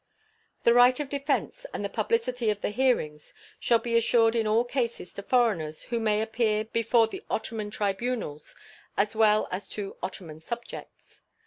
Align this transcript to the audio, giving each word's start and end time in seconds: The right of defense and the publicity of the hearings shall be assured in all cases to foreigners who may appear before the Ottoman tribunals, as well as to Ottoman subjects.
The 0.63 0.73
right 0.73 0.99
of 0.99 1.09
defense 1.09 1.67
and 1.75 1.85
the 1.85 1.87
publicity 1.87 2.49
of 2.49 2.61
the 2.61 2.71
hearings 2.71 3.35
shall 3.59 3.77
be 3.77 3.95
assured 3.95 4.35
in 4.35 4.47
all 4.47 4.63
cases 4.63 5.13
to 5.13 5.21
foreigners 5.21 5.83
who 5.83 5.99
may 5.99 6.23
appear 6.23 6.65
before 6.65 7.05
the 7.07 7.23
Ottoman 7.29 7.69
tribunals, 7.69 8.55
as 8.97 9.15
well 9.15 9.47
as 9.51 9.67
to 9.67 9.97
Ottoman 10.01 10.41
subjects. 10.41 11.21